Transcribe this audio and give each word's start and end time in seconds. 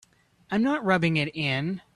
I'm 0.49 0.63
not 0.63 0.83
rubbing 0.83 1.17
it 1.17 1.35
in. 1.35 1.81